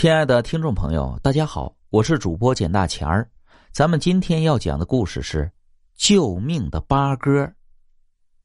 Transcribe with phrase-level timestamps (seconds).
[0.00, 3.30] 亲爱的听众朋友，大家好，我是主播简大钱儿。
[3.70, 5.44] 咱们今天要讲的故事是
[5.94, 7.44] 《救命的八哥》。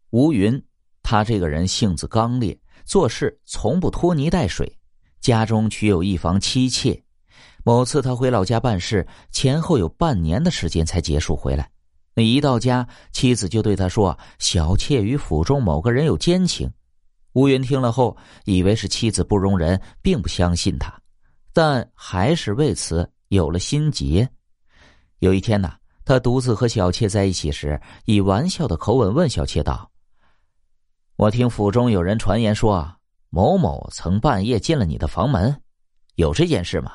[0.09, 0.61] 吴云，
[1.01, 4.69] 他这个人性子刚烈，做事从不拖泥带水。
[5.21, 7.01] 家中娶有一房妻妾，
[7.63, 11.71] 某次他回老家办事，前后有半年的时间才结束回来。
[12.13, 16.69] 那一到家，妻子就对他说：“小妾与府中某个人有奸情。”
[17.31, 20.93] 吴云听了后，以为是妻子不容人，并不相信他。
[21.55, 24.29] 但还是为此有了心结。
[25.19, 25.71] 有一天呢，
[26.03, 29.89] 他独自和小妾在一起时，以玩笑的口吻问小妾道
[31.15, 32.97] ：“我听府中有人传言说，
[33.29, 35.61] 某某曾半夜进了你的房门，
[36.15, 36.91] 有这件事吗？”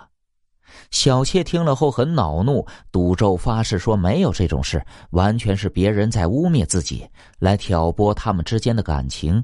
[0.90, 9.42] 小妾听了后很恼怒，赌咒发誓说没有这种事，完全是别人在污蔑自己，来挑拨他们之间的感情。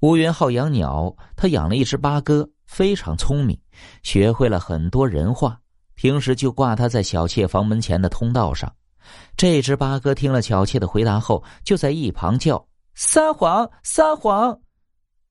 [0.00, 2.48] 吴云好养鸟，他养了一只八哥。
[2.66, 3.58] 非常聪明，
[4.02, 5.60] 学会了很多人话。
[5.94, 8.70] 平时就挂他在小妾房门前的通道上。
[9.36, 14.60] 这只八哥听了小妾的回答后，就在一旁叫：“撒谎，撒谎！”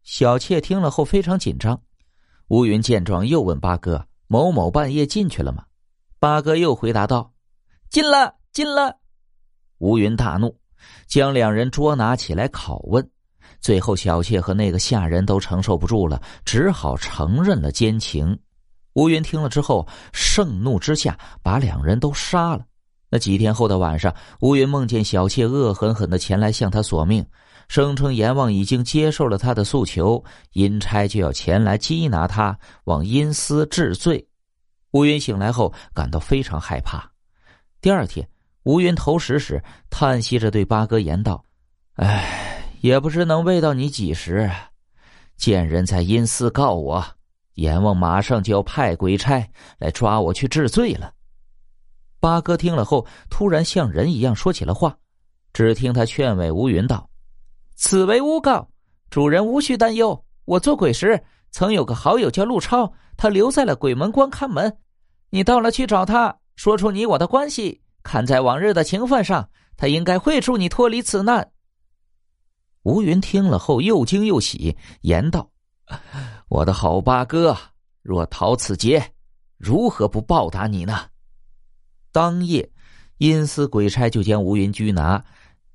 [0.01, 1.79] 小妾听了后非常紧张。
[2.47, 5.63] 乌云见状，又问八哥：“某某半夜进去了吗？”
[6.19, 7.31] 八哥又回答道
[7.91, 8.97] ：“进了，进了。”
[9.79, 10.57] 乌云大怒，
[11.05, 13.07] 将两人捉拿起来拷问。
[13.59, 18.37] 最后，小妾和那个下人都承受不住了，只好承认了奸情。
[18.93, 22.65] 吴云听了之后，盛怒之下把两人都杀了。
[23.09, 27.25] 那几天后的晚上，吴云梦见小妾恶狠狠的前来向他索命，
[27.67, 34.25] 声称阎王已经接受了他的诉求，阴差就要前来缉拿他，往阴司治罪。
[34.91, 37.09] 吴云醒来后感到非常害怕。
[37.81, 38.27] 第二天，
[38.63, 41.43] 吴云投食时，叹息着对八哥言道
[41.95, 42.53] ：“唉。”
[42.85, 44.47] 也不知能喂到你几时，
[45.37, 47.03] 见人在阴司告我，
[47.55, 49.43] 阎王马上就要派鬼差
[49.79, 51.11] 来抓我去治罪了。
[52.19, 54.95] 八哥听了后，突然像人一样说起了话。
[55.51, 57.09] 只听他劝慰吴云道
[57.73, 58.69] ：“此为诬告，
[59.09, 60.23] 主人无需担忧。
[60.45, 61.19] 我做鬼时
[61.49, 64.77] 曾有个好友叫陆超，他留在了鬼门关看门。
[65.31, 71.49] 你到了去找他，说出你我的关系，看在往日的情分上，他应该会助你脱离此难。”
[72.85, 75.49] 吴云听了后又惊又喜，言道
[76.47, 77.57] ：“我的好八哥，
[78.03, 79.03] 若逃此劫，
[79.57, 81.09] 如何不报答你呢？”
[82.13, 82.71] 当夜，
[83.17, 85.25] 阴司鬼差就将吴云拘拿，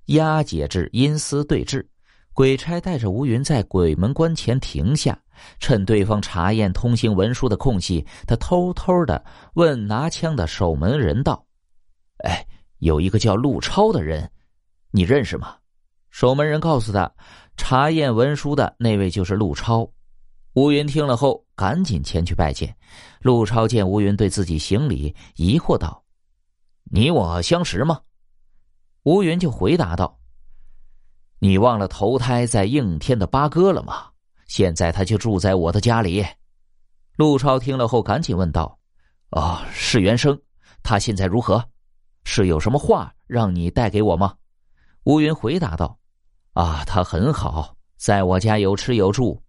[0.07, 1.85] 押解至阴司对质。
[2.33, 5.21] 鬼差带着吴云在鬼门关前停下，
[5.59, 9.23] 趁对方查验通行文书的空隙，他偷偷的
[9.55, 11.45] 问拿枪的守门人道
[12.23, 12.47] ：“哎，
[12.79, 14.31] 有一个叫陆超的人，
[14.93, 15.57] 你认识吗？”
[16.11, 17.11] 守门人告诉他，
[17.57, 19.91] 查验文书的那位就是陆超。
[20.55, 22.77] 吴云听了后，赶紧前去拜见。
[23.21, 26.03] 陆超见吴云对自己行礼，疑惑道
[26.91, 28.01] ：“你我相识吗？”
[29.05, 30.19] 吴云就回答道
[31.39, 34.07] ：“你忘了投胎在应天的八哥了吗？
[34.49, 36.27] 现在他就住在我的家里。”
[37.17, 38.77] 陆超听了后，赶紧问道
[39.31, 40.37] ：“哦，是原生，
[40.83, 41.65] 他现在如何？
[42.25, 44.35] 是有什么话让你带给我吗？”
[45.05, 45.99] 吴云回答道。
[46.53, 49.41] 啊，他很好，在我家有吃有住。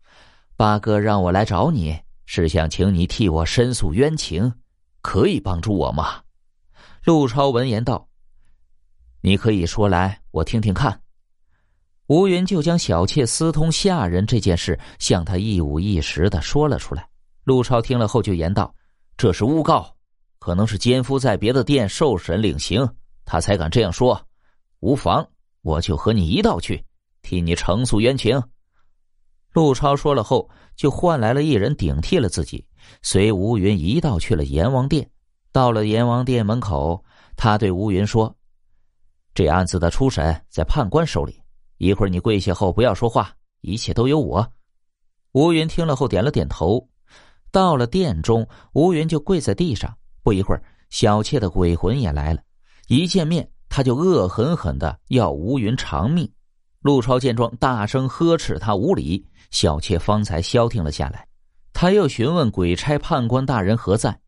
[0.56, 4.53] 八哥让我来找你，是想请你替我申诉冤情，
[5.01, 6.22] 可以帮助我吗？
[7.03, 8.07] 陆超闻言道
[9.22, 11.01] ：“你可以说来，我听听看。”
[12.07, 17.07] 吴云就将小妾私通下人这件事向他一五一十的说了出来。
[17.44, 18.73] 陆超听了后就言道
[19.18, 19.95] ：“这是诬告，
[20.38, 22.88] 可能是奸夫在别的店受审领刑，
[23.25, 24.22] 他才敢这样说。
[24.81, 25.28] 无妨，
[25.61, 26.83] 我就和你一道去。”
[27.23, 28.41] 替你呈诉冤情。
[29.53, 32.66] 陆超说了后，就换来了一人顶替了自己，
[33.03, 35.07] 随吴云一道去了阎王殿。
[35.51, 37.03] 到了阎王殿门口，
[37.35, 38.35] 他对吴云说
[39.35, 41.39] ：“这案子的初审在判官手里，
[41.77, 44.51] 一会儿你跪下后不要说话，一切都由我。”
[45.33, 46.89] 吴云听了后点了点头。
[47.51, 49.95] 到了殿中，吴云就跪在地上。
[50.24, 52.41] 不一会儿，小妾的鬼魂也来了，
[52.88, 56.29] 一见面他就恶狠狠的要吴云偿命。
[56.81, 61.25] 陆超见状，大声呵斥他无礼，小妾方才消停了下来。
[61.71, 64.19] 他又询问鬼差判官大人何在，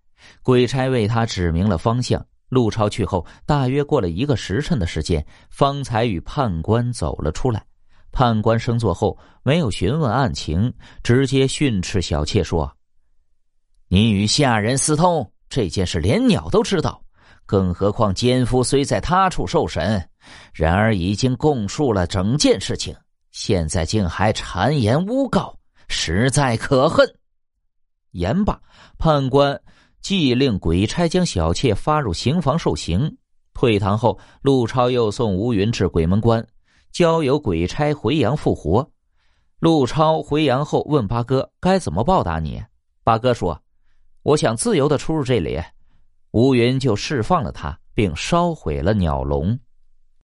[0.41, 2.25] 鬼差为他指明了方向。
[2.47, 7.65] 陆超去后，大约过了一个时辰的时间，方才与判官走了出来。
[8.11, 10.71] 判官升座后，没有询问案情，
[11.03, 12.71] 直接训斥小妾说
[13.89, 17.02] ：“你与下人私通这件事，连鸟都知道。”
[17.45, 20.09] 更何况奸夫虽在他处受审，
[20.53, 22.95] 然而已经供述了整件事情，
[23.31, 25.55] 现在竟还谗言诬告，
[25.87, 27.05] 实在可恨。
[28.11, 28.59] 言罢，
[28.97, 29.59] 判官
[30.01, 33.17] 即令鬼差将小妾发入刑房受刑。
[33.53, 36.45] 退堂后，陆超又送吴云至鬼门关，
[36.91, 38.89] 交由鬼差回阳复活。
[39.59, 42.63] 陆超回阳后问八哥该怎么报答你。
[43.03, 43.61] 八哥说
[44.23, 45.61] ：“我想自由的出入这里。”
[46.33, 49.59] 乌云就释放了他，并烧毁了鸟笼。